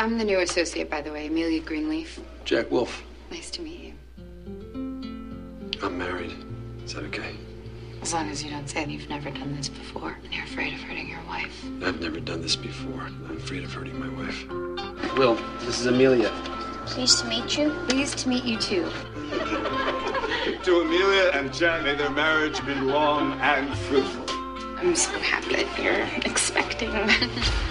I'm 0.00 0.16
the 0.16 0.24
new 0.24 0.40
associate, 0.40 0.88
by 0.88 1.02
the 1.02 1.12
way, 1.12 1.26
Amelia 1.26 1.60
Greenleaf. 1.60 2.18
Jack 2.46 2.70
Wolf. 2.70 3.02
Nice 3.30 3.50
to 3.50 3.60
meet 3.60 3.80
you. 3.80 3.92
I'm 5.82 5.98
married. 5.98 6.34
Is 6.86 6.94
that 6.94 7.04
okay? 7.04 7.34
As 8.00 8.14
long 8.14 8.30
as 8.30 8.42
you 8.42 8.48
don't 8.48 8.66
say 8.66 8.86
that 8.86 8.90
you've 8.90 9.10
never 9.10 9.30
done 9.30 9.54
this 9.54 9.68
before 9.68 10.16
and 10.24 10.32
you're 10.32 10.44
afraid 10.44 10.72
of 10.72 10.80
hurting 10.80 11.06
your 11.06 11.20
wife. 11.28 11.54
I've 11.84 12.00
never 12.00 12.18
done 12.18 12.40
this 12.40 12.56
before. 12.56 13.02
I'm 13.02 13.36
afraid 13.36 13.62
of 13.62 13.74
hurting 13.74 14.00
my 14.00 14.08
wife. 14.24 14.48
Will, 15.18 15.34
this 15.66 15.80
is 15.80 15.84
Amelia. 15.84 16.30
Pleased 16.86 17.18
to 17.18 17.26
meet 17.26 17.58
you. 17.58 17.68
Pleased 17.86 18.16
to 18.20 18.30
meet 18.30 18.44
you 18.44 18.56
too. 18.56 18.90
To 20.64 20.80
Amelia 20.80 21.30
and 21.34 21.52
Jack, 21.52 21.84
may 21.84 21.94
their 21.94 22.10
marriage 22.10 22.64
be 22.64 22.74
long 22.74 23.38
and 23.40 23.76
fruitful. 23.80 24.24
I'm 24.78 24.96
so 24.96 25.12
happy 25.18 25.56
that 25.56 25.78
you're 25.78 26.08
expecting. 26.30 26.90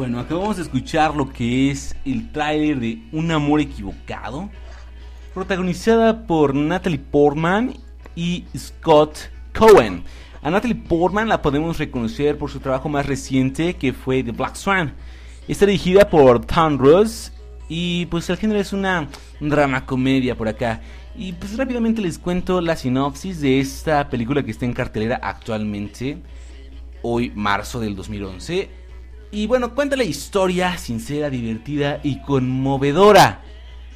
Bueno, 0.00 0.18
acabamos 0.18 0.56
de 0.56 0.62
escuchar 0.62 1.14
lo 1.14 1.28
que 1.28 1.70
es 1.70 1.94
el 2.06 2.32
tráiler 2.32 2.80
de 2.80 3.02
Un 3.12 3.30
amor 3.30 3.60
equivocado, 3.60 4.48
protagonizada 5.34 6.26
por 6.26 6.54
Natalie 6.54 6.98
Portman 6.98 7.74
y 8.16 8.46
Scott 8.56 9.30
Cohen. 9.52 10.02
A 10.40 10.48
Natalie 10.48 10.74
Portman 10.74 11.28
la 11.28 11.42
podemos 11.42 11.76
reconocer 11.76 12.38
por 12.38 12.50
su 12.50 12.60
trabajo 12.60 12.88
más 12.88 13.04
reciente 13.04 13.74
que 13.74 13.92
fue 13.92 14.22
The 14.22 14.32
Black 14.32 14.54
Swan. 14.54 14.94
Está 15.46 15.66
dirigida 15.66 16.08
por 16.08 16.46
Tom 16.46 16.78
Ross 16.78 17.30
y 17.68 18.06
pues 18.06 18.30
el 18.30 18.38
género 18.38 18.58
es 18.58 18.72
una 18.72 19.06
drama 19.38 19.84
comedia 19.84 20.34
por 20.34 20.48
acá. 20.48 20.80
Y 21.14 21.34
pues 21.34 21.58
rápidamente 21.58 22.00
les 22.00 22.18
cuento 22.18 22.62
la 22.62 22.74
sinopsis 22.74 23.42
de 23.42 23.60
esta 23.60 24.08
película 24.08 24.42
que 24.42 24.50
está 24.50 24.64
en 24.64 24.72
cartelera 24.72 25.20
actualmente, 25.22 26.16
hoy 27.02 27.30
marzo 27.34 27.80
del 27.80 27.94
2011. 27.94 28.79
Y 29.32 29.46
bueno, 29.46 29.74
cuenta 29.74 29.96
la 29.96 30.04
historia 30.04 30.76
sincera, 30.76 31.30
divertida 31.30 32.00
y 32.02 32.20
conmovedora 32.22 33.42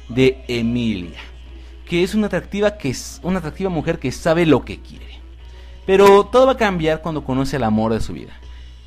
de 0.07 0.43
Emilia, 0.47 1.19
que 1.85 2.03
es 2.03 2.15
una 2.15 2.27
atractiva, 2.27 2.77
que 2.77 2.89
es 2.89 3.19
una 3.21 3.39
atractiva 3.39 3.69
mujer 3.69 3.99
que 3.99 4.13
sabe 4.13 4.45
lo 4.45 4.63
que 4.63 4.79
quiere. 4.79 5.19
Pero 5.85 6.25
todo 6.25 6.45
va 6.45 6.53
a 6.53 6.57
cambiar 6.57 7.01
cuando 7.01 7.25
conoce 7.25 7.57
el 7.57 7.63
amor 7.63 7.93
de 7.93 7.99
su 7.99 8.13
vida. 8.13 8.33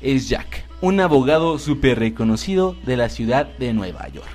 Es 0.01 0.27
Jack, 0.27 0.65
un 0.81 0.99
abogado 0.99 1.59
súper 1.59 1.99
reconocido 1.99 2.75
de 2.83 2.97
la 2.97 3.09
ciudad 3.09 3.45
de 3.57 3.73
Nueva 3.73 4.07
York. 4.07 4.27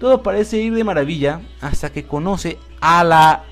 Todo 0.00 0.22
parece 0.22 0.58
ir 0.58 0.74
de 0.74 0.84
maravilla 0.84 1.42
hasta 1.60 1.92
que 1.92 2.04
conoce 2.04 2.58
a 2.80 3.04
la 3.04 3.44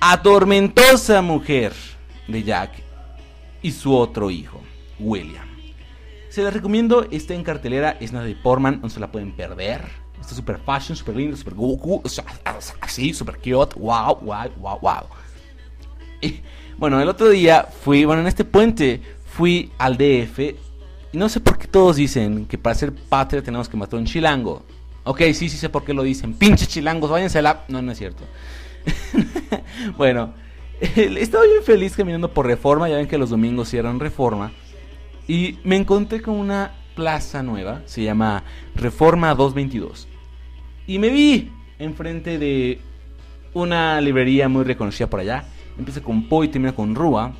atormentosa 0.00 1.22
mujer 1.22 1.72
de 2.26 2.42
Jack 2.42 2.72
y 3.62 3.70
su 3.70 3.94
otro 3.94 4.30
hijo, 4.30 4.60
William. 4.98 5.45
Se 6.36 6.42
la 6.42 6.50
recomiendo, 6.50 7.06
está 7.10 7.32
en 7.32 7.42
cartelera, 7.42 7.96
es 7.98 8.12
nada 8.12 8.26
de 8.26 8.34
Portman, 8.34 8.80
no 8.82 8.90
se 8.90 9.00
la 9.00 9.10
pueden 9.10 9.32
perder. 9.32 9.80
Está 10.20 10.34
super 10.34 10.58
fashion, 10.58 10.94
super 10.94 11.16
lindo, 11.16 11.34
super 11.34 11.54
Goku, 11.54 12.02
así, 12.82 13.14
super 13.14 13.36
cute, 13.36 13.80
wow, 13.80 14.18
wow, 14.20 14.50
wow, 14.58 14.78
wow. 14.82 15.06
Bueno, 16.76 17.00
el 17.00 17.08
otro 17.08 17.30
día 17.30 17.66
fui, 17.80 18.04
bueno, 18.04 18.20
en 18.20 18.28
este 18.28 18.44
puente 18.44 19.00
fui 19.24 19.72
al 19.78 19.96
DF 19.96 20.38
y 20.40 21.16
no 21.16 21.30
sé 21.30 21.40
por 21.40 21.56
qué 21.56 21.68
todos 21.68 21.96
dicen 21.96 22.44
que 22.44 22.58
para 22.58 22.74
ser 22.74 22.94
patria 22.94 23.42
tenemos 23.42 23.66
que 23.70 23.78
matar 23.78 23.96
a 23.96 24.00
un 24.00 24.06
chilango. 24.06 24.62
Ok, 25.04 25.22
sí, 25.32 25.48
sí 25.48 25.56
sé 25.56 25.70
por 25.70 25.84
qué 25.84 25.94
lo 25.94 26.02
dicen. 26.02 26.34
Pinches 26.34 26.68
chilangos, 26.68 27.08
váyanse 27.08 27.40
la... 27.40 27.64
No, 27.68 27.80
no 27.80 27.92
es 27.92 27.96
cierto. 27.96 28.24
bueno, 29.96 30.34
estaba 30.82 31.44
bien 31.44 31.62
feliz 31.62 31.96
caminando 31.96 32.30
por 32.30 32.44
Reforma, 32.44 32.90
ya 32.90 32.96
ven 32.96 33.08
que 33.08 33.16
los 33.16 33.30
domingos 33.30 33.70
cierran 33.70 33.98
Reforma. 33.98 34.52
Y 35.28 35.58
me 35.64 35.76
encontré 35.76 36.22
con 36.22 36.34
una 36.34 36.72
plaza 36.94 37.42
nueva, 37.42 37.82
se 37.86 38.02
llama 38.02 38.44
Reforma 38.74 39.34
222. 39.34 40.08
Y 40.86 40.98
me 40.98 41.08
vi 41.08 41.50
enfrente 41.78 42.38
de 42.38 42.80
una 43.52 44.00
librería 44.00 44.48
muy 44.48 44.64
reconocida 44.64 45.10
por 45.10 45.20
allá. 45.20 45.44
Empieza 45.78 46.00
con 46.00 46.28
Po 46.28 46.44
y 46.44 46.48
termina 46.48 46.74
con 46.74 46.94
Rua. 46.94 47.34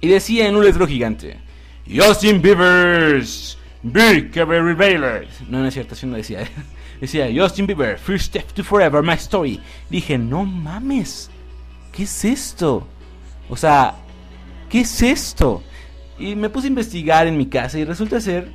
Y 0.00 0.08
decía 0.08 0.48
en 0.48 0.56
un 0.56 0.64
letrero 0.64 0.86
gigante: 0.86 1.38
Justin 1.86 2.40
Bieber's 2.40 3.58
Big 3.82 4.36
Every 4.36 4.74
Baylor. 4.74 5.26
No, 5.48 5.60
no 5.60 5.66
es 5.66 5.74
cierto, 5.74 5.94
así 5.94 6.06
decía. 6.06 6.48
Decía 7.00 7.28
Justin 7.34 7.66
Bieber, 7.66 7.98
First 7.98 8.26
Step 8.26 8.52
to 8.54 8.64
Forever, 8.64 9.02
My 9.02 9.14
Story. 9.14 9.60
Dije, 9.90 10.16
no 10.16 10.44
mames, 10.44 11.28
¿qué 11.92 12.04
es 12.04 12.24
esto? 12.24 12.86
O 13.48 13.56
sea, 13.56 13.96
¿qué 14.70 14.80
es 14.80 15.02
esto? 15.02 15.62
Y 16.18 16.36
me 16.36 16.48
puse 16.48 16.66
a 16.66 16.70
investigar 16.70 17.26
en 17.26 17.36
mi 17.36 17.46
casa 17.46 17.78
y 17.78 17.84
resulta 17.84 18.20
ser 18.20 18.52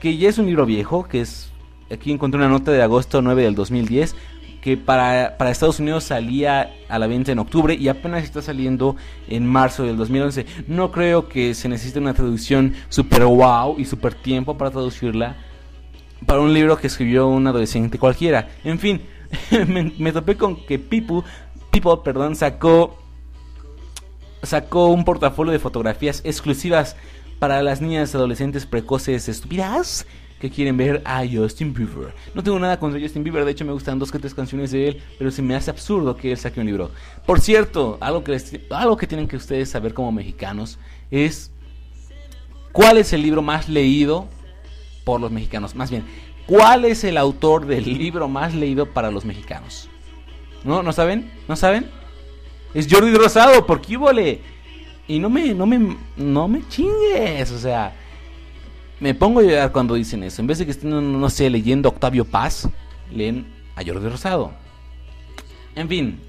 que 0.00 0.16
ya 0.16 0.28
es 0.28 0.38
un 0.38 0.46
libro 0.46 0.66
viejo, 0.66 1.06
que 1.08 1.20
es... 1.20 1.50
Aquí 1.90 2.10
encontré 2.10 2.38
una 2.38 2.48
nota 2.48 2.72
de 2.72 2.80
agosto 2.80 3.20
9 3.20 3.42
del 3.42 3.54
2010, 3.54 4.16
que 4.62 4.78
para, 4.78 5.36
para, 5.36 5.50
Estados 5.50 5.78
Unidos 5.78 6.04
salía 6.04 6.72
a 6.88 6.98
la 6.98 7.06
venta 7.06 7.32
en 7.32 7.38
octubre 7.38 7.74
y 7.74 7.88
apenas 7.88 8.24
está 8.24 8.40
saliendo 8.40 8.96
en 9.28 9.46
marzo 9.46 9.84
del 9.84 9.98
2011. 9.98 10.46
No 10.68 10.90
creo 10.90 11.28
que 11.28 11.52
se 11.52 11.68
necesite 11.68 11.98
una 11.98 12.14
traducción 12.14 12.72
super 12.88 13.26
wow 13.26 13.78
y 13.78 13.84
super 13.84 14.14
tiempo 14.14 14.56
para 14.56 14.70
traducirla 14.70 15.36
para 16.26 16.40
un 16.40 16.52
libro 16.52 16.76
que 16.76 16.86
escribió 16.86 17.28
un 17.28 17.46
adolescente 17.46 17.98
cualquiera. 17.98 18.48
En 18.64 18.78
fin, 18.78 19.02
me, 19.98 20.12
topé 20.12 20.36
con 20.36 20.64
que 20.66 20.78
People, 20.78 21.22
People 21.70 21.98
perdón, 22.04 22.36
sacó 22.36 23.01
sacó 24.42 24.88
un 24.88 25.04
portafolio 25.04 25.52
de 25.52 25.58
fotografías 25.58 26.20
exclusivas 26.24 26.96
para 27.38 27.62
las 27.62 27.80
niñas 27.80 28.14
adolescentes 28.14 28.66
precoces 28.66 29.28
estúpidas 29.28 30.06
que 30.40 30.50
quieren 30.50 30.76
ver 30.76 31.02
a 31.04 31.22
Justin 31.30 31.72
Bieber. 31.72 32.12
No 32.34 32.42
tengo 32.42 32.58
nada 32.58 32.78
contra 32.80 33.00
Justin 33.00 33.22
Bieber, 33.22 33.44
de 33.44 33.52
hecho 33.52 33.64
me 33.64 33.72
gustan 33.72 34.00
dos 34.00 34.10
que 34.10 34.18
tres 34.18 34.34
canciones 34.34 34.72
de 34.72 34.88
él, 34.88 35.02
pero 35.16 35.30
se 35.30 35.40
me 35.40 35.54
hace 35.54 35.70
absurdo 35.70 36.16
que 36.16 36.32
él 36.32 36.36
saque 36.36 36.58
un 36.58 36.66
libro. 36.66 36.90
Por 37.24 37.40
cierto, 37.40 37.96
algo 38.00 38.24
que, 38.24 38.66
algo 38.70 38.96
que 38.96 39.06
tienen 39.06 39.28
que 39.28 39.36
ustedes 39.36 39.70
saber 39.70 39.94
como 39.94 40.10
mexicanos 40.10 40.80
es 41.12 41.52
cuál 42.72 42.98
es 42.98 43.12
el 43.12 43.22
libro 43.22 43.40
más 43.40 43.68
leído 43.68 44.26
por 45.04 45.20
los 45.20 45.30
mexicanos. 45.30 45.76
Más 45.76 45.90
bien, 45.90 46.04
¿cuál 46.46 46.84
es 46.84 47.04
el 47.04 47.18
autor 47.18 47.66
del 47.66 47.84
libro 47.98 48.28
más 48.28 48.52
leído 48.52 48.86
para 48.86 49.12
los 49.12 49.24
mexicanos? 49.24 49.88
¿No? 50.64 50.82
¿No 50.82 50.92
saben? 50.92 51.30
¿No 51.48 51.54
saben? 51.54 51.88
Es 52.74 52.88
Jordi 52.90 53.14
Rosado, 53.14 53.66
por 53.66 53.80
qué 53.80 53.96
vole. 53.96 54.40
Y 55.06 55.18
no 55.18 55.28
me, 55.28 55.52
no 55.52 55.66
me, 55.66 55.96
no 56.16 56.48
me 56.48 56.66
chingues, 56.68 57.50
o 57.50 57.58
sea, 57.58 57.94
me 59.00 59.14
pongo 59.14 59.40
a 59.40 59.42
llorar 59.42 59.72
cuando 59.72 59.94
dicen 59.94 60.22
eso. 60.22 60.40
En 60.40 60.46
vez 60.46 60.58
de 60.58 60.64
que 60.64 60.70
estén, 60.70 61.20
no 61.20 61.30
sé, 61.30 61.50
leyendo 61.50 61.88
Octavio 61.88 62.24
Paz, 62.24 62.68
leen 63.10 63.46
a 63.76 63.84
Jordi 63.84 64.08
Rosado. 64.08 64.52
En 65.74 65.88
fin, 65.88 66.20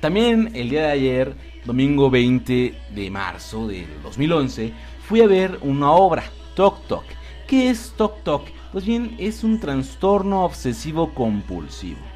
también 0.00 0.50
el 0.54 0.68
día 0.68 0.82
de 0.82 0.92
ayer, 0.92 1.36
domingo 1.64 2.10
20 2.10 2.74
de 2.94 3.10
marzo 3.10 3.66
del 3.66 3.86
2011, 4.02 4.72
fui 5.08 5.20
a 5.22 5.26
ver 5.26 5.58
una 5.62 5.92
obra, 5.92 6.24
Tok 6.54 6.86
Tok. 6.86 7.04
¿Qué 7.46 7.70
es 7.70 7.94
Tok 7.96 8.22
Tok? 8.24 8.48
Pues 8.72 8.84
bien, 8.84 9.14
es 9.18 9.44
un 9.44 9.60
trastorno 9.60 10.44
obsesivo 10.44 11.14
compulsivo 11.14 12.15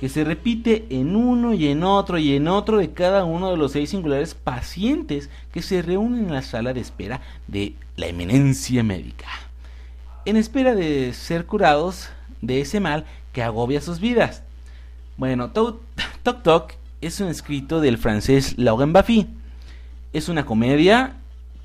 que 0.00 0.08
se 0.08 0.24
repite 0.24 0.86
en 0.88 1.14
uno 1.14 1.52
y 1.52 1.68
en 1.68 1.84
otro 1.84 2.16
y 2.16 2.34
en 2.34 2.48
otro 2.48 2.78
de 2.78 2.92
cada 2.92 3.26
uno 3.26 3.50
de 3.50 3.58
los 3.58 3.72
seis 3.72 3.90
singulares 3.90 4.34
pacientes 4.34 5.28
que 5.52 5.60
se 5.60 5.82
reúnen 5.82 6.24
en 6.24 6.32
la 6.32 6.40
sala 6.40 6.72
de 6.72 6.80
espera 6.80 7.20
de 7.48 7.74
la 7.98 8.06
eminencia 8.06 8.82
médica, 8.82 9.26
en 10.24 10.38
espera 10.38 10.74
de 10.74 11.12
ser 11.12 11.44
curados 11.44 12.08
de 12.40 12.62
ese 12.62 12.80
mal 12.80 13.04
que 13.34 13.42
agobia 13.42 13.82
sus 13.82 14.00
vidas. 14.00 14.42
Bueno, 15.18 15.50
Tok 15.52 15.82
Tok 16.44 16.72
es 17.02 17.20
un 17.20 17.28
escrito 17.28 17.82
del 17.82 17.98
francés 17.98 18.56
Laurent 18.56 18.94
Baffy. 18.94 19.28
Es 20.14 20.30
una 20.30 20.46
comedia 20.46 21.16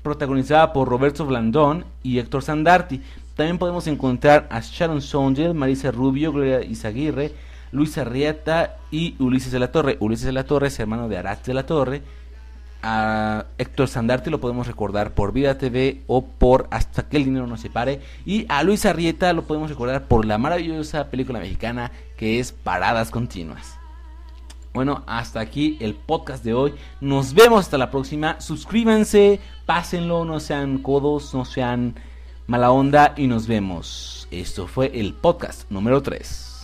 protagonizada 0.02 0.74
por 0.74 0.90
Roberto 0.90 1.24
Blandón 1.24 1.86
y 2.02 2.18
Héctor 2.18 2.42
Sandarti. 2.42 3.00
También 3.34 3.56
podemos 3.56 3.86
encontrar 3.86 4.46
a 4.50 4.60
Sharon 4.60 5.00
Sondel, 5.00 5.54
Marisa 5.54 5.90
Rubio, 5.90 6.32
Gloria 6.32 6.62
Izaguirre, 6.62 7.32
Luis 7.72 7.98
Arrieta 7.98 8.76
y 8.90 9.14
Ulises 9.18 9.52
de 9.52 9.58
la 9.58 9.72
Torre. 9.72 9.96
Ulises 10.00 10.26
de 10.26 10.32
la 10.32 10.44
Torre 10.44 10.68
es 10.68 10.78
hermano 10.78 11.08
de 11.08 11.18
Arat 11.18 11.46
de 11.46 11.54
la 11.54 11.66
Torre. 11.66 12.02
A 12.82 13.46
Héctor 13.58 13.88
Sandarte 13.88 14.30
lo 14.30 14.40
podemos 14.40 14.66
recordar 14.66 15.12
por 15.12 15.32
Vida 15.32 15.58
TV 15.58 16.02
o 16.06 16.24
por 16.24 16.68
Hasta 16.70 17.08
que 17.08 17.16
el 17.16 17.24
dinero 17.24 17.46
nos 17.46 17.60
separe. 17.60 18.00
Y 18.24 18.46
a 18.48 18.62
Luis 18.62 18.86
Arrieta 18.86 19.32
lo 19.32 19.42
podemos 19.42 19.70
recordar 19.70 20.04
por 20.04 20.24
la 20.24 20.38
maravillosa 20.38 21.10
película 21.10 21.40
mexicana 21.40 21.90
que 22.16 22.38
es 22.38 22.52
Paradas 22.52 23.10
Continuas. 23.10 23.76
Bueno, 24.72 25.04
hasta 25.06 25.40
aquí 25.40 25.78
el 25.80 25.94
podcast 25.94 26.44
de 26.44 26.52
hoy. 26.52 26.74
Nos 27.00 27.32
vemos 27.32 27.60
hasta 27.60 27.78
la 27.78 27.90
próxima. 27.90 28.40
Suscríbanse, 28.42 29.40
pásenlo, 29.64 30.26
no 30.26 30.38
sean 30.38 30.78
codos, 30.78 31.32
no 31.32 31.46
sean 31.46 31.94
mala 32.46 32.70
onda 32.70 33.14
y 33.16 33.26
nos 33.26 33.46
vemos. 33.46 34.28
Esto 34.30 34.66
fue 34.66 34.92
el 34.94 35.14
podcast 35.14 35.70
número 35.70 36.02
3. 36.02 36.55